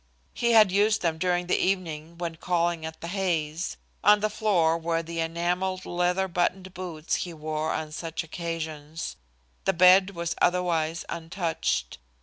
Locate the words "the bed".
9.65-10.15